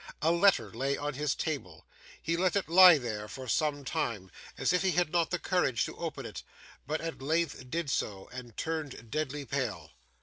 A 0.23 0.31
letter 0.31 0.71
lay 0.73 0.97
on 0.97 1.13
his 1.13 1.35
table. 1.35 1.85
He 2.19 2.35
let 2.35 2.55
it 2.55 2.67
lie 2.67 2.97
there 2.97 3.27
for 3.27 3.47
some 3.47 3.85
time, 3.85 4.31
as 4.57 4.73
if 4.73 4.81
he 4.81 4.93
had 4.93 5.11
not 5.11 5.29
the 5.29 5.37
courage 5.37 5.85
to 5.85 5.95
open 5.95 6.25
it, 6.25 6.41
but 6.87 7.01
at 7.01 7.21
length 7.21 7.69
did 7.69 7.87
so 7.87 8.27
and 8.33 8.57
turned 8.57 9.11
deadly 9.11 9.45
pale. 9.45 9.91